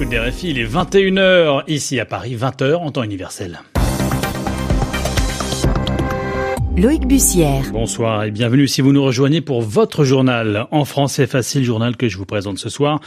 l'écoute 0.00 0.08
des 0.08 0.18
RFI, 0.18 0.50
il 0.50 0.58
est 0.58 0.66
21h 0.66 1.64
ici 1.68 2.00
à 2.00 2.06
Paris, 2.06 2.34
20h 2.34 2.76
en 2.76 2.90
temps 2.90 3.02
universel. 3.02 3.60
Loïc 6.76 7.06
Bussière. 7.06 7.64
Bonsoir 7.72 8.24
et 8.24 8.30
bienvenue 8.30 8.66
si 8.66 8.80
vous 8.80 8.92
nous 8.92 9.02
rejoignez 9.02 9.42
pour 9.42 9.60
votre 9.60 10.04
journal 10.04 10.66
en 10.70 10.84
français 10.84 11.26
facile, 11.26 11.64
journal 11.64 11.96
que 11.96 12.08
je 12.08 12.16
vous 12.16 12.24
présente 12.24 12.58
ce 12.58 12.70
soir 12.70 13.00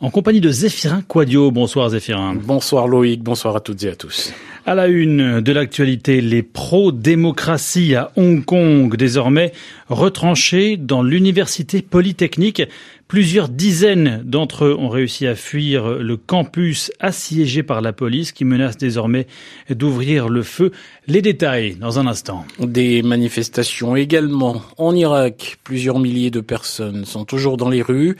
en 0.00 0.10
compagnie 0.10 0.40
de 0.40 0.50
Zéphirin 0.50 1.00
Quadio. 1.00 1.50
Bonsoir 1.50 1.88
Zéphirin. 1.88 2.34
Bonsoir 2.34 2.88
Loïc, 2.88 3.22
bonsoir 3.22 3.56
à 3.56 3.60
toutes 3.60 3.82
et 3.84 3.88
à 3.88 3.96
tous. 3.96 4.34
À 4.66 4.74
la 4.74 4.86
une 4.86 5.40
de 5.40 5.52
l'actualité, 5.52 6.20
les 6.20 6.42
pro-démocratie 6.42 7.94
à 7.94 8.12
Hong 8.16 8.44
Kong, 8.44 8.96
désormais 8.96 9.52
retranchés 9.88 10.76
dans 10.76 11.02
l'université 11.02 11.82
polytechnique. 11.82 12.62
Plusieurs 13.06 13.50
dizaines 13.50 14.22
d'entre 14.24 14.64
eux 14.64 14.76
ont 14.78 14.88
réussi 14.88 15.26
à 15.26 15.34
fuir 15.34 15.98
le 15.98 16.16
campus 16.16 16.90
assiégé 17.00 17.62
par 17.62 17.82
la 17.82 17.92
police 17.92 18.32
qui 18.32 18.46
menace 18.46 18.78
désormais 18.78 19.26
d'ouvrir 19.68 20.28
le 20.30 20.42
feu. 20.42 20.72
Les 21.06 21.20
détails 21.20 21.76
dans 21.76 21.98
un 21.98 22.06
instant. 22.06 22.46
Des 22.58 23.02
manifestations 23.02 23.94
également 23.94 24.62
en 24.78 24.96
Irak. 24.96 25.58
Plusieurs 25.64 25.98
milliers 25.98 26.30
de 26.30 26.40
personnes 26.40 27.04
sont 27.04 27.26
toujours 27.26 27.58
dans 27.58 27.68
les 27.68 27.82
rues. 27.82 28.16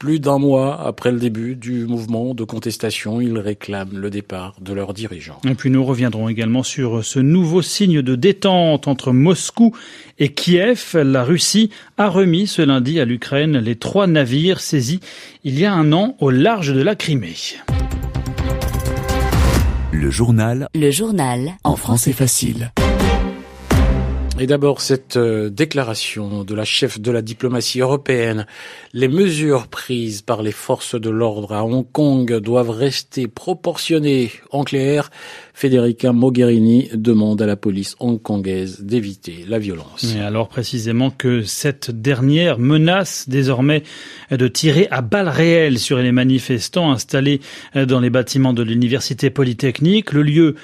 Plus 0.00 0.18
d'un 0.18 0.38
mois 0.38 0.80
après 0.80 1.12
le 1.12 1.18
début 1.18 1.56
du 1.56 1.84
mouvement 1.84 2.32
de 2.32 2.42
contestation, 2.44 3.20
ils 3.20 3.38
réclament 3.38 3.98
le 3.98 4.08
départ 4.08 4.54
de 4.58 4.72
leurs 4.72 4.94
dirigeants. 4.94 5.38
Et 5.46 5.54
puis 5.54 5.68
nous 5.68 5.84
reviendrons 5.84 6.30
également 6.30 6.62
sur 6.62 7.04
ce 7.04 7.18
nouveau 7.18 7.60
signe 7.60 8.00
de 8.00 8.14
détente 8.14 8.88
entre 8.88 9.12
Moscou 9.12 9.76
et 10.18 10.30
Kiev. 10.32 10.96
La 10.96 11.22
Russie 11.22 11.68
a 11.98 12.08
remis 12.08 12.46
ce 12.46 12.62
lundi 12.62 12.98
à 12.98 13.04
l'Ukraine 13.04 13.58
les 13.58 13.76
trois 13.76 14.06
navires 14.06 14.60
saisis 14.60 15.00
il 15.44 15.60
y 15.60 15.66
a 15.66 15.74
un 15.74 15.92
an 15.92 16.16
au 16.18 16.30
large 16.30 16.72
de 16.72 16.80
la 16.80 16.94
Crimée. 16.94 17.36
Le 19.92 20.10
journal. 20.10 20.66
Le 20.74 20.90
journal. 20.90 21.58
En 21.62 21.76
français 21.76 22.14
facile. 22.14 22.72
Et 24.40 24.46
d'abord, 24.46 24.80
cette 24.80 25.18
euh, 25.18 25.50
déclaration 25.50 26.44
de 26.44 26.54
la 26.54 26.64
chef 26.64 26.98
de 26.98 27.10
la 27.10 27.20
diplomatie 27.20 27.80
européenne. 27.80 28.46
Les 28.94 29.06
mesures 29.06 29.66
prises 29.66 30.22
par 30.22 30.42
les 30.42 30.50
forces 30.50 30.98
de 30.98 31.10
l'ordre 31.10 31.52
à 31.52 31.62
Hong 31.62 31.84
Kong 31.92 32.38
doivent 32.38 32.70
rester 32.70 33.28
proportionnées. 33.28 34.30
En 34.50 34.64
clair, 34.64 35.10
Federica 35.52 36.12
Mogherini 36.12 36.88
demande 36.94 37.42
à 37.42 37.46
la 37.46 37.56
police 37.56 37.96
hongkongaise 38.00 38.80
d'éviter 38.80 39.44
la 39.46 39.58
violence. 39.58 40.14
Et 40.16 40.20
alors 40.20 40.48
précisément 40.48 41.10
que 41.10 41.42
cette 41.42 41.90
dernière 41.90 42.58
menace 42.58 43.28
désormais 43.28 43.82
de 44.30 44.48
tirer 44.48 44.88
à 44.90 45.02
balles 45.02 45.28
réelles 45.28 45.78
sur 45.78 45.98
les 45.98 46.12
manifestants 46.12 46.90
installés 46.90 47.40
dans 47.74 48.00
les 48.00 48.10
bâtiments 48.10 48.54
de 48.54 48.62
l'université 48.62 49.28
polytechnique. 49.28 50.12
Le 50.12 50.22
lieu 50.22 50.54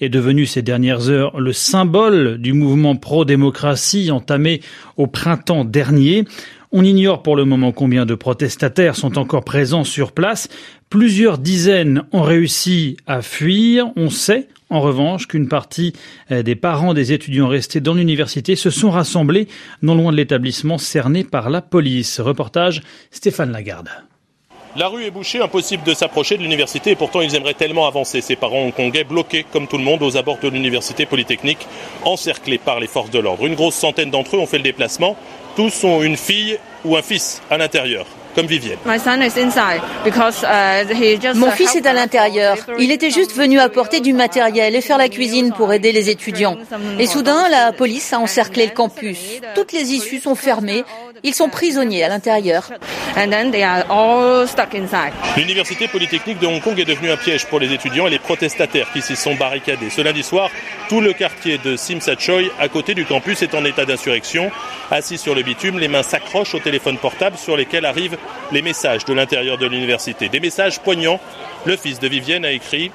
est 0.00 0.08
devenu 0.08 0.46
ces 0.46 0.62
dernières 0.62 1.08
heures 1.08 1.40
le 1.40 1.52
symbole 1.52 2.38
du 2.38 2.52
mouvement 2.52 2.96
pro-démocratie 2.96 4.10
entamé 4.10 4.60
au 4.96 5.06
printemps 5.06 5.64
dernier. 5.64 6.24
On 6.70 6.84
ignore 6.84 7.22
pour 7.22 7.34
le 7.34 7.44
moment 7.44 7.72
combien 7.72 8.04
de 8.04 8.14
protestataires 8.14 8.94
sont 8.94 9.18
encore 9.18 9.44
présents 9.44 9.84
sur 9.84 10.12
place. 10.12 10.48
Plusieurs 10.90 11.38
dizaines 11.38 12.02
ont 12.12 12.22
réussi 12.22 12.98
à 13.06 13.22
fuir. 13.22 13.86
On 13.96 14.10
sait 14.10 14.48
en 14.70 14.80
revanche 14.80 15.26
qu'une 15.26 15.48
partie 15.48 15.94
euh, 16.30 16.42
des 16.42 16.56
parents 16.56 16.92
des 16.92 17.12
étudiants 17.12 17.48
restés 17.48 17.80
dans 17.80 17.94
l'université 17.94 18.54
se 18.54 18.70
sont 18.70 18.90
rassemblés 18.90 19.48
non 19.80 19.94
loin 19.94 20.12
de 20.12 20.16
l'établissement 20.16 20.78
cerné 20.78 21.24
par 21.24 21.48
la 21.48 21.62
police. 21.62 22.20
Reportage 22.20 22.82
Stéphane 23.10 23.50
Lagarde. 23.52 23.88
La 24.76 24.88
rue 24.88 25.04
est 25.06 25.10
bouchée, 25.10 25.40
impossible 25.40 25.82
de 25.84 25.94
s'approcher 25.94 26.36
de 26.36 26.42
l'université 26.42 26.90
et 26.90 26.94
pourtant 26.96 27.22
ils 27.22 27.34
aimeraient 27.34 27.54
tellement 27.54 27.86
avancer. 27.86 28.20
Ces 28.20 28.36
parents 28.36 28.60
hongkongais 28.60 29.04
bloqués 29.04 29.44
comme 29.50 29.66
tout 29.66 29.78
le 29.78 29.84
monde 29.84 30.02
aux 30.02 30.16
abords 30.16 30.38
de 30.42 30.48
l'université 30.48 31.06
polytechnique, 31.06 31.66
encerclés 32.04 32.58
par 32.58 32.78
les 32.78 32.86
forces 32.86 33.10
de 33.10 33.18
l'ordre. 33.18 33.46
Une 33.46 33.54
grosse 33.54 33.74
centaine 33.74 34.10
d'entre 34.10 34.36
eux 34.36 34.40
ont 34.40 34.46
fait 34.46 34.58
le 34.58 34.64
déplacement. 34.64 35.16
Tous 35.56 35.84
ont 35.84 36.02
une 36.02 36.16
fille 36.16 36.58
ou 36.84 36.96
un 36.96 37.02
fils 37.02 37.42
à 37.50 37.56
l'intérieur 37.56 38.06
comme 38.38 38.46
Vivienne. 38.46 38.78
Uh, 38.86 38.90
Mon 41.34 41.50
fils 41.50 41.74
est 41.74 41.86
à 41.86 41.92
l'intérieur. 41.92 42.56
Il 42.78 42.92
était 42.92 43.10
juste 43.10 43.34
venu 43.34 43.58
apporter 43.58 43.98
du 44.00 44.12
matériel 44.12 44.76
et 44.76 44.80
faire 44.80 44.98
la 44.98 45.08
cuisine 45.08 45.52
pour 45.52 45.72
aider 45.72 45.90
les 45.90 46.08
étudiants. 46.08 46.56
Et 47.00 47.06
soudain, 47.06 47.48
la 47.48 47.72
police 47.72 48.12
a 48.12 48.20
encerclé 48.20 48.66
le 48.66 48.72
campus. 48.72 49.18
Toutes 49.56 49.72
les 49.72 49.92
issues 49.92 50.20
sont 50.20 50.36
fermées. 50.36 50.84
Ils 51.24 51.34
sont 51.34 51.48
prisonniers 51.48 52.04
à 52.04 52.08
l'intérieur. 52.08 52.70
L'université 55.36 55.88
polytechnique 55.88 56.38
de 56.38 56.46
Hong 56.46 56.62
Kong 56.62 56.78
est 56.78 56.84
devenue 56.84 57.10
un 57.10 57.16
piège 57.16 57.46
pour 57.46 57.58
les 57.58 57.72
étudiants 57.72 58.06
et 58.06 58.10
les 58.10 58.20
protestataires 58.20 58.92
qui 58.92 59.02
s'y 59.02 59.16
sont 59.16 59.34
barricadés. 59.34 59.90
Ce 59.90 60.00
lundi 60.00 60.22
soir, 60.22 60.48
tout 60.88 61.00
le 61.00 61.12
quartier 61.12 61.58
de 61.58 61.76
Sim 61.76 61.98
Choi, 62.18 62.50
à 62.58 62.68
côté 62.68 62.94
du 62.94 63.04
campus, 63.04 63.42
est 63.42 63.54
en 63.54 63.64
état 63.64 63.84
d'insurrection. 63.84 64.50
Assis 64.90 65.18
sur 65.18 65.34
le 65.34 65.42
bitume, 65.42 65.78
les 65.78 65.88
mains 65.88 66.02
s'accrochent 66.02 66.54
au 66.54 66.60
téléphone 66.60 66.96
portable 66.96 67.36
sur 67.36 67.56
lesquels 67.56 67.84
arrivent 67.84 68.16
les 68.52 68.62
messages 68.62 69.04
de 69.04 69.12
l'intérieur 69.12 69.58
de 69.58 69.66
l'université. 69.66 70.28
Des 70.28 70.40
messages 70.40 70.80
poignants. 70.80 71.20
Le 71.66 71.76
fils 71.76 71.98
de 72.00 72.08
Vivienne 72.08 72.44
a 72.44 72.52
écrit 72.52 72.90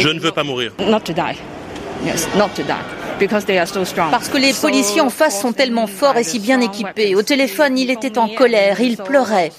Je 0.00 0.08
ne 0.08 0.20
veux 0.20 0.32
pas 0.32 0.44
mourir. 0.44 0.72
Parce 4.10 4.28
que 4.28 4.38
les 4.38 4.52
policiers 4.52 5.00
en 5.00 5.10
face 5.10 5.40
sont 5.40 5.52
tellement 5.52 5.86
forts 5.86 6.16
et 6.16 6.24
si 6.24 6.38
bien 6.38 6.60
équipés. 6.60 7.14
Au 7.14 7.22
téléphone, 7.22 7.78
il 7.78 7.90
était 7.90 8.18
en 8.18 8.28
colère, 8.28 8.80
il 8.80 8.96
pleurait. 8.96 9.50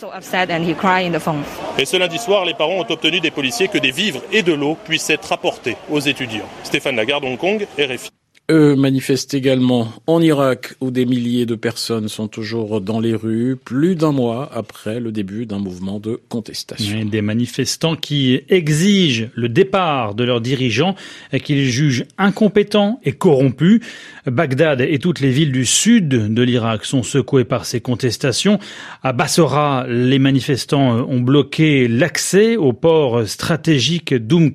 Et 1.78 1.86
ce 1.86 1.98
lundi 1.98 2.18
soir, 2.18 2.46
les 2.46 2.54
parents 2.54 2.80
ont 2.80 2.92
obtenu 2.92 3.20
des 3.20 3.32
policiers 3.32 3.68
que 3.68 3.78
des 3.78 3.92
vivres 3.92 4.22
et 4.32 4.44
de 4.44 4.54
l'eau 4.54 4.78
puissent 4.84 5.10
être 5.10 5.32
apportés 5.32 5.78
aux 5.90 6.00
étudiants. 6.00 6.48
Stéphane 6.64 6.96
Lagarde, 6.96 7.26
Hong 7.26 7.38
Kong, 7.38 7.68
RFI. 7.78 8.23
Eux 8.52 8.76
manifestent 8.76 9.34
également 9.34 9.88
en 10.06 10.22
Irak 10.22 10.76
où 10.82 10.92
des 10.92 11.06
milliers 11.06 11.46
de 11.46 11.56
personnes 11.56 12.10
sont 12.10 12.28
toujours 12.28 12.82
dans 12.82 13.00
les 13.00 13.16
rues, 13.16 13.56
plus 13.56 13.96
d'un 13.96 14.12
mois 14.12 14.50
après 14.54 15.00
le 15.00 15.14
début 15.14 15.46
d'un 15.46 15.60
mouvement 15.60 15.98
de 15.98 16.20
contestation. 16.28 17.06
des 17.06 17.22
manifestants 17.22 17.96
qui 17.96 18.42
exigent 18.50 19.30
le 19.34 19.48
départ 19.48 20.14
de 20.14 20.26
leurs 20.26 20.42
dirigeants 20.42 20.96
et 21.32 21.40
qu'ils 21.40 21.64
jugent 21.70 22.04
incompétents 22.18 23.00
et 23.06 23.14
corrompus. 23.14 23.80
Bagdad 24.26 24.82
et 24.82 25.00
toutes 25.00 25.22
les 25.22 25.32
villes 25.32 25.54
du 25.54 25.66
sud 25.66 26.10
de 26.10 26.44
l'Irak 26.44 26.84
sont 26.84 27.04
secouées 27.04 27.46
par 27.46 27.64
ces 27.64 27.80
contestations. 27.80 28.60
À 29.04 29.14
Bassora, 29.14 29.86
les 29.88 30.20
manifestants 30.20 31.08
ont 31.10 31.22
bloqué 31.22 31.88
l'accès 31.88 32.58
au 32.58 32.74
port 32.74 33.26
stratégique 33.26 34.14
d'Oum 34.14 34.52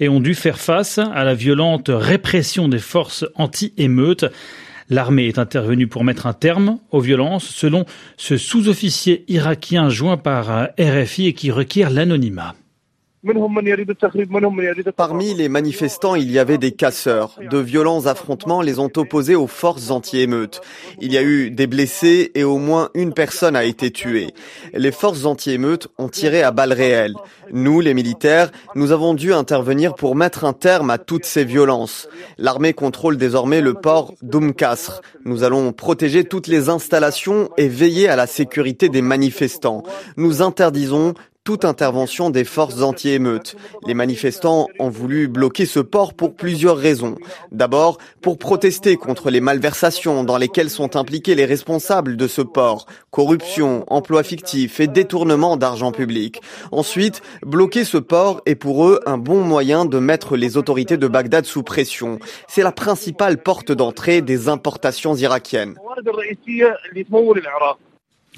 et 0.00 0.08
ont 0.08 0.20
dû 0.20 0.34
faire 0.34 0.58
face 0.58 0.98
à 0.98 1.22
la 1.22 1.34
violente 1.34 1.90
répression 1.92 2.68
des 2.68 2.87
forces 2.88 3.26
anti-émeutes. 3.34 4.24
L'armée 4.88 5.28
est 5.28 5.38
intervenue 5.38 5.86
pour 5.86 6.02
mettre 6.02 6.26
un 6.26 6.32
terme 6.32 6.78
aux 6.90 7.00
violences, 7.00 7.46
selon 7.46 7.84
ce 8.16 8.38
sous-officier 8.38 9.24
irakien 9.28 9.90
joint 9.90 10.16
par 10.16 10.68
RFI 10.78 11.26
et 11.26 11.34
qui 11.34 11.50
requiert 11.50 11.90
l'anonymat. 11.90 12.54
Parmi 14.96 15.34
les 15.34 15.48
manifestants, 15.48 16.14
il 16.14 16.30
y 16.30 16.38
avait 16.38 16.58
des 16.58 16.70
casseurs. 16.70 17.36
De 17.50 17.58
violents 17.58 18.06
affrontements 18.06 18.62
les 18.62 18.78
ont 18.78 18.90
opposés 18.96 19.34
aux 19.34 19.48
forces 19.48 19.90
anti-émeutes. 19.90 20.60
Il 21.00 21.12
y 21.12 21.18
a 21.18 21.22
eu 21.22 21.50
des 21.50 21.66
blessés 21.66 22.30
et 22.36 22.44
au 22.44 22.58
moins 22.58 22.90
une 22.94 23.12
personne 23.12 23.56
a 23.56 23.64
été 23.64 23.90
tuée. 23.90 24.28
Les 24.72 24.92
forces 24.92 25.24
anti-émeutes 25.24 25.88
ont 25.98 26.08
tiré 26.08 26.42
à 26.44 26.52
balles 26.52 26.72
réelles. 26.72 27.16
Nous, 27.50 27.80
les 27.80 27.94
militaires, 27.94 28.52
nous 28.76 28.92
avons 28.92 29.14
dû 29.14 29.32
intervenir 29.32 29.94
pour 29.94 30.14
mettre 30.14 30.44
un 30.44 30.52
terme 30.52 30.90
à 30.90 30.98
toutes 30.98 31.24
ces 31.24 31.44
violences. 31.44 32.08
L'armée 32.36 32.72
contrôle 32.72 33.16
désormais 33.16 33.60
le 33.60 33.74
port 33.74 34.14
d'Oumkasr. 34.22 35.00
Nous 35.24 35.42
allons 35.42 35.72
protéger 35.72 36.22
toutes 36.22 36.46
les 36.46 36.68
installations 36.68 37.50
et 37.56 37.66
veiller 37.66 38.08
à 38.08 38.14
la 38.14 38.28
sécurité 38.28 38.88
des 38.88 39.02
manifestants. 39.02 39.82
Nous 40.16 40.40
interdisons 40.40 41.14
toute 41.48 41.64
intervention 41.64 42.28
des 42.28 42.44
forces 42.44 42.82
anti-émeutes. 42.82 43.56
Les 43.86 43.94
manifestants 43.94 44.68
ont 44.78 44.90
voulu 44.90 45.28
bloquer 45.28 45.64
ce 45.64 45.80
port 45.80 46.12
pour 46.12 46.34
plusieurs 46.34 46.76
raisons. 46.76 47.14
D'abord, 47.52 47.96
pour 48.20 48.36
protester 48.36 48.96
contre 48.96 49.30
les 49.30 49.40
malversations 49.40 50.24
dans 50.24 50.36
lesquelles 50.36 50.68
sont 50.68 50.94
impliqués 50.94 51.34
les 51.34 51.46
responsables 51.46 52.18
de 52.18 52.28
ce 52.28 52.42
port, 52.42 52.84
corruption, 53.10 53.86
emploi 53.86 54.24
fictif 54.24 54.78
et 54.78 54.88
détournement 54.88 55.56
d'argent 55.56 55.90
public. 55.90 56.42
Ensuite, 56.70 57.22
bloquer 57.40 57.84
ce 57.84 57.96
port 57.96 58.42
est 58.44 58.54
pour 58.54 58.86
eux 58.86 59.00
un 59.06 59.16
bon 59.16 59.40
moyen 59.40 59.86
de 59.86 59.98
mettre 59.98 60.36
les 60.36 60.58
autorités 60.58 60.98
de 60.98 61.08
Bagdad 61.08 61.46
sous 61.46 61.62
pression. 61.62 62.18
C'est 62.46 62.62
la 62.62 62.72
principale 62.72 63.42
porte 63.42 63.72
d'entrée 63.72 64.20
des 64.20 64.50
importations 64.50 65.14
irakiennes. 65.14 65.78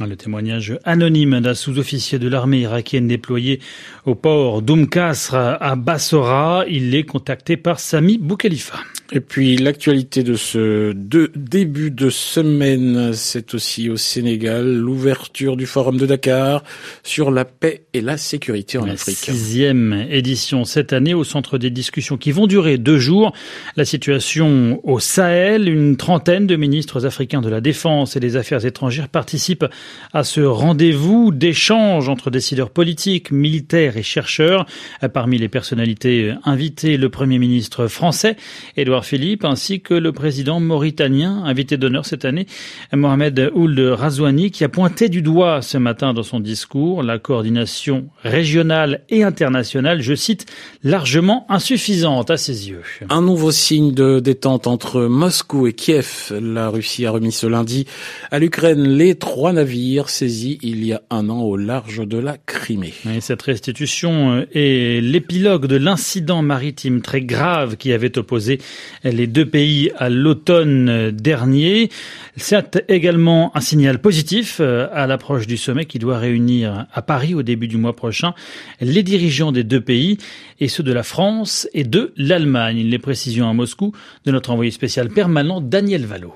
Le 0.06 0.16
témoignage 0.16 0.78
anonyme 0.84 1.40
d'un 1.40 1.54
sous-officier 1.54 2.18
de 2.18 2.26
l'armée 2.26 2.60
irakienne 2.60 3.06
déployé 3.06 3.60
au 4.06 4.14
port 4.14 4.62
d'Oum 4.62 4.88
à 4.94 5.76
Bassora. 5.76 6.64
Il 6.68 6.94
est 6.94 7.04
contacté 7.04 7.58
par 7.58 7.80
Sami 7.80 8.16
Boukhalifa. 8.16 8.78
Et 9.12 9.18
puis 9.18 9.56
l'actualité 9.56 10.22
de 10.22 10.36
ce 10.36 10.92
début 10.92 11.90
de 11.90 12.10
semaine, 12.10 13.12
c'est 13.12 13.54
aussi 13.54 13.90
au 13.90 13.96
Sénégal 13.96 14.72
l'ouverture 14.72 15.56
du 15.56 15.66
forum 15.66 15.96
de 15.98 16.06
Dakar 16.06 16.62
sur 17.02 17.32
la 17.32 17.44
paix 17.44 17.82
et 17.92 18.02
la 18.02 18.16
sécurité 18.16 18.78
en 18.78 18.88
Afrique. 18.88 19.16
Sixième 19.16 20.06
édition 20.10 20.64
cette 20.64 20.92
année 20.92 21.12
au 21.12 21.24
centre 21.24 21.58
des 21.58 21.70
discussions 21.70 22.18
qui 22.18 22.30
vont 22.30 22.46
durer 22.46 22.78
deux 22.78 22.98
jours. 22.98 23.32
La 23.74 23.84
situation 23.84 24.80
au 24.84 25.00
Sahel, 25.00 25.68
une 25.68 25.96
trentaine 25.96 26.46
de 26.46 26.54
ministres 26.54 27.04
africains 27.04 27.40
de 27.40 27.48
la 27.48 27.60
défense 27.60 28.14
et 28.14 28.20
des 28.20 28.36
affaires 28.36 28.64
étrangères 28.64 29.08
participent 29.08 29.66
à 30.12 30.22
ce 30.22 30.40
rendez-vous 30.40 31.32
d'échange 31.32 32.08
entre 32.08 32.30
décideurs 32.30 32.70
politiques, 32.70 33.32
militaires 33.32 33.96
et 33.96 34.04
chercheurs. 34.04 34.66
Parmi 35.12 35.36
les 35.36 35.48
personnalités 35.48 36.32
invitées, 36.44 36.96
le 36.96 37.08
premier 37.08 37.40
ministre 37.40 37.88
français, 37.88 38.36
Edouard 38.76 38.99
Philippe, 39.04 39.44
ainsi 39.44 39.80
que 39.80 39.94
le 39.94 40.12
président 40.12 40.60
mauritanien, 40.60 41.42
invité 41.44 41.76
d'honneur 41.76 42.06
cette 42.06 42.24
année, 42.24 42.46
Mohamed 42.92 43.50
Ould 43.54 43.78
Razouani, 43.78 44.50
qui 44.50 44.64
a 44.64 44.68
pointé 44.68 45.08
du 45.08 45.22
doigt 45.22 45.62
ce 45.62 45.78
matin 45.78 46.12
dans 46.14 46.22
son 46.22 46.40
discours 46.40 47.02
la 47.02 47.18
coordination 47.18 48.08
régionale 48.22 49.02
et 49.08 49.22
internationale, 49.22 50.02
je 50.02 50.14
cite, 50.14 50.46
largement 50.82 51.46
insuffisante 51.48 52.30
à 52.30 52.36
ses 52.36 52.68
yeux. 52.68 52.82
Un 53.08 53.22
nouveau 53.22 53.50
signe 53.50 53.92
de 53.92 54.20
détente 54.20 54.66
entre 54.66 55.02
Moscou 55.02 55.66
et 55.66 55.72
Kiev. 55.72 56.32
La 56.40 56.68
Russie 56.68 57.06
a 57.06 57.10
remis 57.10 57.32
ce 57.32 57.46
lundi 57.46 57.86
à 58.30 58.38
l'Ukraine 58.38 58.82
les 58.82 59.14
trois 59.14 59.52
navires 59.52 60.08
saisis 60.08 60.58
il 60.62 60.84
y 60.84 60.92
a 60.92 61.02
un 61.10 61.28
an 61.28 61.40
au 61.40 61.56
large 61.56 62.06
de 62.06 62.18
la 62.18 62.36
Crimée. 62.36 62.94
Et 63.08 63.20
cette 63.20 63.42
restitution 63.42 64.46
est 64.52 65.02
l'épilogue 65.02 65.66
de 65.66 65.76
l'incident 65.76 66.42
maritime 66.42 67.02
très 67.02 67.20
grave 67.20 67.76
qui 67.76 67.92
avait 67.92 68.18
opposé 68.18 68.58
les 69.04 69.26
deux 69.26 69.46
pays 69.46 69.90
à 69.96 70.08
l'automne 70.08 71.10
dernier. 71.10 71.90
C'est 72.36 72.84
également 72.88 73.56
un 73.56 73.60
signal 73.60 74.00
positif 74.00 74.58
euh, 74.60 74.88
à 74.92 75.06
l'approche 75.06 75.46
du 75.46 75.56
sommet 75.56 75.84
qui 75.84 75.98
doit 75.98 76.18
réunir 76.18 76.86
à 76.92 77.02
Paris 77.02 77.34
au 77.34 77.42
début 77.42 77.68
du 77.68 77.76
mois 77.76 77.96
prochain 77.96 78.34
les 78.80 79.02
dirigeants 79.02 79.52
des 79.52 79.64
deux 79.64 79.80
pays 79.80 80.18
et 80.58 80.68
ceux 80.68 80.82
de 80.82 80.92
la 80.92 81.02
France 81.02 81.68
et 81.74 81.84
de 81.84 82.12
l'Allemagne. 82.16 82.82
Les 82.82 82.98
précisions 82.98 83.48
à 83.48 83.52
Moscou 83.52 83.92
de 84.24 84.30
notre 84.30 84.50
envoyé 84.50 84.70
spécial 84.70 85.08
permanent 85.08 85.60
Daniel 85.60 86.06
Valo. 86.06 86.34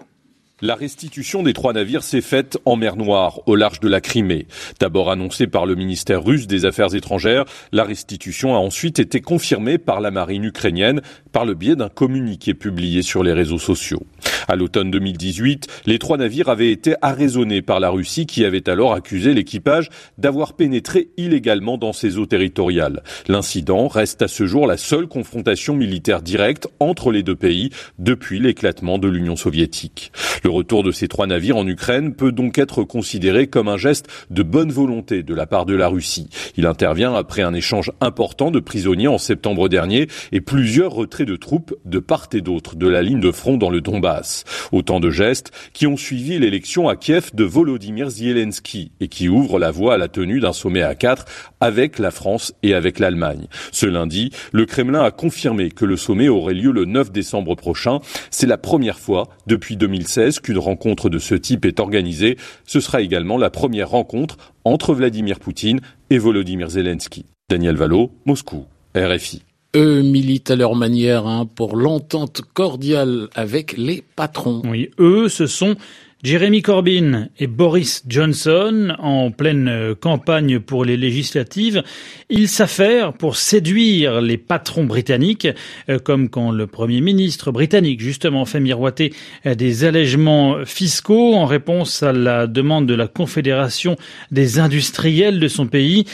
La 0.60 0.76
restitution 0.76 1.42
des 1.42 1.52
trois 1.52 1.72
navires 1.72 2.04
s'est 2.04 2.20
faite 2.20 2.58
en 2.64 2.76
mer 2.76 2.96
Noire, 2.96 3.40
au 3.46 3.56
large 3.56 3.80
de 3.80 3.88
la 3.88 4.00
Crimée. 4.00 4.46
D'abord 4.78 5.10
annoncée 5.10 5.48
par 5.48 5.66
le 5.66 5.74
ministère 5.74 6.24
russe 6.24 6.46
des 6.46 6.64
Affaires 6.64 6.94
étrangères, 6.94 7.44
la 7.72 7.82
restitution 7.82 8.54
a 8.54 8.58
ensuite 8.58 9.00
été 9.00 9.20
confirmée 9.20 9.78
par 9.78 10.00
la 10.00 10.12
marine 10.12 10.44
ukrainienne 10.44 11.02
par 11.34 11.44
le 11.44 11.54
biais 11.54 11.74
d'un 11.74 11.88
communiqué 11.88 12.54
publié 12.54 13.02
sur 13.02 13.24
les 13.24 13.32
réseaux 13.32 13.58
sociaux. 13.58 14.06
À 14.46 14.54
l'automne 14.56 14.90
2018, 14.90 15.66
les 15.86 15.98
trois 15.98 16.16
navires 16.16 16.48
avaient 16.48 16.70
été 16.70 16.94
arraisonnés 17.02 17.60
par 17.60 17.80
la 17.80 17.90
Russie 17.90 18.26
qui 18.26 18.44
avait 18.44 18.68
alors 18.68 18.94
accusé 18.94 19.34
l'équipage 19.34 19.88
d'avoir 20.16 20.52
pénétré 20.52 21.08
illégalement 21.16 21.76
dans 21.76 21.92
ses 21.92 22.18
eaux 22.18 22.26
territoriales. 22.26 23.02
L'incident 23.26 23.88
reste 23.88 24.22
à 24.22 24.28
ce 24.28 24.46
jour 24.46 24.66
la 24.66 24.76
seule 24.76 25.08
confrontation 25.08 25.74
militaire 25.74 26.22
directe 26.22 26.68
entre 26.78 27.10
les 27.10 27.24
deux 27.24 27.34
pays 27.34 27.70
depuis 27.98 28.38
l'éclatement 28.38 28.98
de 28.98 29.08
l'Union 29.08 29.34
soviétique. 29.34 30.12
Le 30.44 30.50
retour 30.50 30.84
de 30.84 30.92
ces 30.92 31.08
trois 31.08 31.26
navires 31.26 31.56
en 31.56 31.66
Ukraine 31.66 32.14
peut 32.14 32.32
donc 32.32 32.58
être 32.58 32.84
considéré 32.84 33.48
comme 33.48 33.68
un 33.68 33.76
geste 33.76 34.06
de 34.30 34.44
bonne 34.44 34.70
volonté 34.70 35.24
de 35.24 35.34
la 35.34 35.46
part 35.46 35.66
de 35.66 35.74
la 35.74 35.88
Russie. 35.88 36.28
Il 36.56 36.66
intervient 36.66 37.14
après 37.14 37.42
un 37.42 37.54
échange 37.54 37.90
important 38.00 38.52
de 38.52 38.60
prisonniers 38.60 39.08
en 39.08 39.18
septembre 39.18 39.68
dernier 39.68 40.06
et 40.30 40.40
plusieurs 40.40 40.92
retraits 40.92 41.23
de 41.24 41.36
troupes 41.36 41.74
de 41.84 41.98
part 41.98 42.28
et 42.32 42.40
d'autre 42.40 42.76
de 42.76 42.88
la 42.88 43.02
ligne 43.02 43.20
de 43.20 43.32
front 43.32 43.56
dans 43.56 43.70
le 43.70 43.80
Donbass. 43.80 44.44
Autant 44.72 45.00
de 45.00 45.10
gestes 45.10 45.52
qui 45.72 45.86
ont 45.86 45.96
suivi 45.96 46.38
l'élection 46.38 46.88
à 46.88 46.96
Kiev 46.96 47.30
de 47.34 47.44
Volodymyr 47.44 48.10
Zelensky 48.10 48.92
et 49.00 49.08
qui 49.08 49.28
ouvrent 49.28 49.58
la 49.58 49.70
voie 49.70 49.94
à 49.94 49.98
la 49.98 50.08
tenue 50.08 50.40
d'un 50.40 50.52
sommet 50.52 50.82
à 50.82 50.94
quatre 50.94 51.26
avec 51.60 51.98
la 51.98 52.10
France 52.10 52.54
et 52.62 52.74
avec 52.74 52.98
l'Allemagne. 52.98 53.46
Ce 53.72 53.86
lundi, 53.86 54.30
le 54.52 54.66
Kremlin 54.66 55.02
a 55.02 55.10
confirmé 55.10 55.70
que 55.70 55.84
le 55.84 55.96
sommet 55.96 56.28
aurait 56.28 56.54
lieu 56.54 56.72
le 56.72 56.84
9 56.84 57.12
décembre 57.12 57.54
prochain. 57.54 58.00
C'est 58.30 58.46
la 58.46 58.58
première 58.58 58.98
fois 58.98 59.28
depuis 59.46 59.76
2016 59.76 60.40
qu'une 60.40 60.58
rencontre 60.58 61.08
de 61.08 61.18
ce 61.18 61.34
type 61.34 61.64
est 61.64 61.80
organisée. 61.80 62.36
Ce 62.66 62.80
sera 62.80 63.00
également 63.00 63.38
la 63.38 63.50
première 63.50 63.90
rencontre 63.90 64.36
entre 64.64 64.94
Vladimir 64.94 65.38
Poutine 65.40 65.80
et 66.10 66.18
Volodymyr 66.18 66.70
Zelensky. 66.70 67.26
Daniel 67.50 67.76
Valo, 67.76 68.10
Moscou, 68.24 68.64
RFI. 68.96 69.42
Eux 69.76 70.02
militent 70.02 70.52
à 70.52 70.56
leur 70.56 70.76
manière 70.76 71.26
hein, 71.26 71.48
pour 71.52 71.76
l'entente 71.76 72.42
cordiale 72.54 73.28
avec 73.34 73.76
les 73.76 74.04
patrons. 74.14 74.62
Oui, 74.64 74.90
eux, 75.00 75.28
ce 75.28 75.46
sont 75.46 75.74
Jeremy 76.22 76.62
Corbyn 76.62 77.28
et 77.38 77.46
Boris 77.46 78.02
Johnson 78.08 78.94
en 78.98 79.30
pleine 79.30 79.94
campagne 80.00 80.58
pour 80.58 80.84
les 80.86 80.96
législatives, 80.96 81.82
ils 82.30 82.48
s'affairent 82.48 83.12
pour 83.12 83.36
séduire 83.36 84.22
les 84.22 84.38
patrons 84.38 84.84
britanniques, 84.84 85.48
euh, 85.90 85.98
comme 85.98 86.30
quand 86.30 86.50
le 86.50 86.66
Premier 86.66 87.02
ministre 87.02 87.52
britannique 87.52 88.00
justement 88.00 88.46
fait 88.46 88.60
miroiter 88.60 89.12
euh, 89.44 89.54
des 89.54 89.84
allègements 89.84 90.64
fiscaux 90.64 91.34
en 91.34 91.44
réponse 91.44 92.02
à 92.02 92.12
la 92.12 92.46
demande 92.46 92.86
de 92.86 92.94
la 92.94 93.06
Confédération 93.06 93.96
des 94.30 94.58
industriels 94.60 95.40
de 95.40 95.48
son 95.48 95.66
pays. 95.66 96.06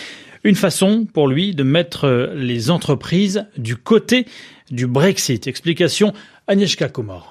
Une 0.42 0.54
façon 0.54 1.04
pour 1.04 1.28
lui 1.28 1.54
de 1.54 1.62
mettre 1.62 2.32
les 2.34 2.70
entreprises 2.70 3.46
du 3.58 3.76
côté 3.76 4.26
du 4.70 4.87
Brexit. 4.87 5.46
Explication 5.46 6.14
Agnieszka 6.46 6.88
Komor. 6.88 7.29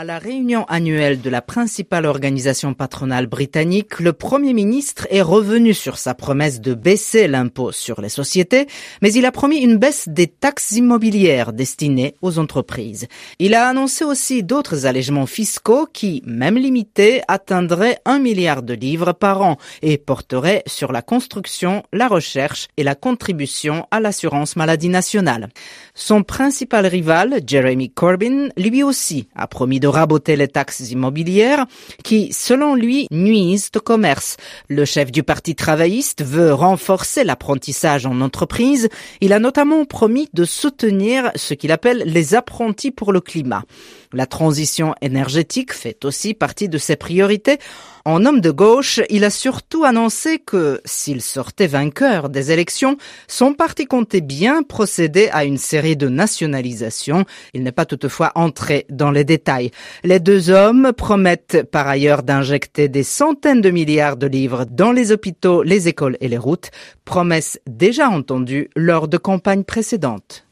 À 0.00 0.04
la 0.04 0.18
réunion 0.18 0.64
annuelle 0.64 1.20
de 1.20 1.28
la 1.28 1.42
principale 1.42 2.06
organisation 2.06 2.72
patronale 2.72 3.26
britannique, 3.26 4.00
le 4.00 4.14
Premier 4.14 4.54
ministre 4.54 5.06
est 5.10 5.20
revenu 5.20 5.74
sur 5.74 5.98
sa 5.98 6.14
promesse 6.14 6.62
de 6.62 6.72
baisser 6.72 7.28
l'impôt 7.28 7.70
sur 7.70 8.00
les 8.00 8.08
sociétés, 8.08 8.66
mais 9.02 9.12
il 9.12 9.26
a 9.26 9.30
promis 9.30 9.58
une 9.58 9.76
baisse 9.76 10.08
des 10.08 10.26
taxes 10.26 10.70
immobilières 10.70 11.52
destinées 11.52 12.14
aux 12.22 12.38
entreprises. 12.38 13.08
Il 13.38 13.54
a 13.54 13.68
annoncé 13.68 14.02
aussi 14.06 14.42
d'autres 14.42 14.86
allègements 14.86 15.26
fiscaux 15.26 15.86
qui, 15.92 16.22
même 16.24 16.56
limités, 16.56 17.20
atteindraient 17.28 17.98
un 18.06 18.20
milliard 18.20 18.62
de 18.62 18.72
livres 18.72 19.12
par 19.12 19.42
an 19.42 19.58
et 19.82 19.98
porteraient 19.98 20.62
sur 20.66 20.92
la 20.92 21.02
construction, 21.02 21.82
la 21.92 22.08
recherche 22.08 22.68
et 22.78 22.84
la 22.84 22.94
contribution 22.94 23.86
à 23.90 24.00
l'assurance 24.00 24.56
maladie 24.56 24.88
nationale. 24.88 25.50
Son 25.94 26.22
principal 26.22 26.86
rival, 26.86 27.40
Jeremy 27.46 27.90
Corbyn, 27.90 28.48
lui 28.56 28.82
aussi 28.82 29.28
a 29.34 29.46
promis 29.46 29.80
de 29.80 29.88
raboter 29.88 30.36
les 30.36 30.48
taxes 30.48 30.90
immobilières 30.90 31.66
qui, 32.04 32.32
selon 32.32 32.74
lui, 32.74 33.06
nuisent 33.10 33.70
au 33.76 33.80
commerce. 33.80 34.36
Le 34.68 34.84
chef 34.84 35.10
du 35.10 35.22
Parti 35.22 35.54
travailliste 35.54 36.22
veut 36.22 36.52
renforcer 36.52 37.24
l'apprentissage 37.24 38.06
en 38.06 38.20
entreprise. 38.20 38.88
Il 39.20 39.32
a 39.32 39.38
notamment 39.38 39.84
promis 39.84 40.28
de 40.32 40.44
soutenir 40.44 41.30
ce 41.34 41.54
qu'il 41.54 41.72
appelle 41.72 42.02
les 42.06 42.34
apprentis 42.34 42.90
pour 42.90 43.12
le 43.12 43.20
climat. 43.20 43.64
La 44.12 44.26
transition 44.26 44.94
énergétique 45.00 45.72
fait 45.72 46.04
aussi 46.04 46.34
partie 46.34 46.68
de 46.68 46.78
ses 46.78 46.96
priorités. 46.96 47.58
En 48.04 48.24
homme 48.24 48.40
de 48.40 48.50
gauche, 48.50 49.00
il 49.08 49.24
a 49.24 49.30
surtout 49.30 49.84
annoncé 49.84 50.38
que 50.38 50.80
s'il 50.84 51.22
sortait 51.22 51.66
vainqueur 51.66 52.28
des 52.28 52.50
élections, 52.50 52.96
son 53.28 53.52
parti 53.52 53.86
comptait 53.86 54.20
bien 54.20 54.62
procéder 54.62 55.28
à 55.32 55.44
une 55.44 55.58
série 55.58 55.89
de 55.96 56.08
nationalisations. 56.08 57.24
Il 57.54 57.62
n'est 57.62 57.72
pas 57.72 57.86
toutefois 57.86 58.32
entré 58.34 58.86
dans 58.90 59.10
les 59.10 59.24
détails. 59.24 59.70
Les 60.04 60.20
deux 60.20 60.50
hommes 60.50 60.92
promettent 60.96 61.62
par 61.70 61.88
ailleurs 61.88 62.22
d'injecter 62.22 62.88
des 62.88 63.02
centaines 63.02 63.60
de 63.60 63.70
milliards 63.70 64.16
de 64.16 64.26
livres 64.26 64.64
dans 64.64 64.92
les 64.92 65.12
hôpitaux, 65.12 65.62
les 65.62 65.88
écoles 65.88 66.16
et 66.20 66.28
les 66.28 66.38
routes, 66.38 66.70
promesse 67.04 67.60
déjà 67.66 68.08
entendue 68.08 68.68
lors 68.76 69.08
de 69.08 69.16
campagnes 69.16 69.64
précédentes. 69.64 70.46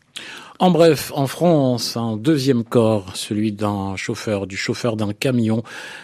En 0.61 0.73
bref, 0.73 1.13
en 1.15 1.29
France, 1.29 1.97
un 1.97 2.17
deuxième 2.17 2.65
corps, 2.65 3.15
celui 3.15 3.53
d'un 3.53 3.95
chauffeur, 3.95 4.49
du 4.49 4.57
chauffeur 4.57 4.97
d'un 4.97 5.13
camion, 5.13 5.63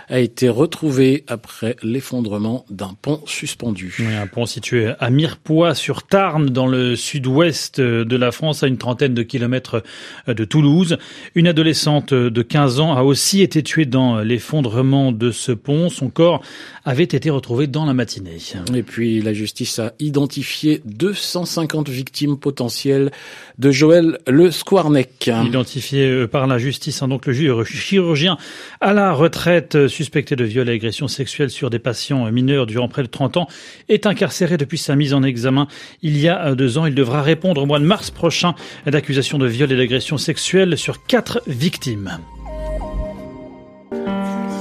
a 0.08 0.20
été 0.20 0.48
retrouvé 0.48 1.24
après 1.26 1.74
l'effondrement 1.82 2.64
d'un 2.70 2.94
pont 3.02 3.20
suspendu. 3.26 3.96
un 4.16 4.28
pont 4.28 4.46
situé 4.46 4.92
à 5.00 5.10
Mirepoix 5.10 5.74
sur 5.74 6.04
Tarn, 6.04 6.50
dans 6.50 6.68
le 6.68 6.94
sud-ouest 6.94 7.80
de 7.80 8.16
la 8.16 8.30
France, 8.30 8.62
à 8.62 8.68
une 8.68 8.78
trentaine 8.78 9.12
de 9.12 9.24
kilomètres 9.24 9.82
de 10.28 10.44
Toulouse. 10.44 10.98
Une 11.34 11.48
adolescente 11.48 12.14
de 12.14 12.42
15 12.42 12.78
ans 12.78 12.94
a 12.94 13.02
aussi 13.02 13.42
été 13.42 13.64
tuée 13.64 13.86
dans 13.86 14.20
l'effondrement 14.20 15.10
de 15.10 15.32
ce 15.32 15.50
pont. 15.50 15.90
Son 15.90 16.10
corps 16.10 16.42
avait 16.84 17.02
été 17.02 17.28
retrouvé 17.28 17.66
dans 17.66 17.86
la 17.86 17.94
matinée. 17.94 18.38
Et 18.72 18.84
puis, 18.84 19.20
la 19.20 19.32
justice 19.32 19.80
a 19.80 19.94
identifié 19.98 20.80
250 20.84 21.88
victimes 21.88 22.38
potentielles 22.38 23.10
de 23.58 23.72
Joël 23.72 24.18
Le 24.28 24.43
le 24.44 24.50
Squarneck. 24.50 25.30
Identifié 25.46 26.26
par 26.26 26.46
la 26.46 26.58
justice, 26.58 27.02
hein, 27.02 27.08
donc 27.08 27.24
le 27.24 27.32
chirurgien 27.64 28.36
à 28.82 28.92
la 28.92 29.12
retraite 29.12 29.88
suspecté 29.88 30.36
de 30.36 30.44
viol 30.44 30.68
et 30.68 30.72
agression 30.72 31.08
sexuelle 31.08 31.48
sur 31.48 31.70
des 31.70 31.78
patients 31.78 32.30
mineurs 32.30 32.66
durant 32.66 32.88
près 32.88 33.02
de 33.02 33.08
30 33.08 33.38
ans 33.38 33.48
est 33.88 34.06
incarcéré 34.06 34.58
depuis 34.58 34.76
sa 34.76 34.96
mise 34.96 35.14
en 35.14 35.22
examen 35.22 35.66
il 36.02 36.18
y 36.18 36.28
a 36.28 36.54
deux 36.54 36.76
ans. 36.76 36.84
Il 36.84 36.94
devra 36.94 37.22
répondre 37.22 37.62
au 37.62 37.66
mois 37.66 37.78
de 37.78 37.86
mars 37.86 38.10
prochain 38.10 38.54
d'accusations 38.84 39.38
de 39.38 39.46
viol 39.46 39.72
et 39.72 39.76
d'agression 39.76 40.18
sexuelle 40.18 40.76
sur 40.76 41.06
quatre 41.06 41.40
victimes. 41.46 42.18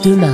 Demain. 0.06 0.32